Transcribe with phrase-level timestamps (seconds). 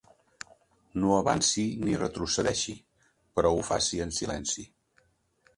[1.01, 2.75] No avanci ni retrocedeixi,
[3.37, 4.71] però ho faci en silenci.